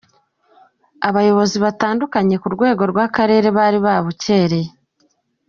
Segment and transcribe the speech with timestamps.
[1.07, 4.69] Abayobozi batandukanye ku rwego rw'akarere bari babukereye.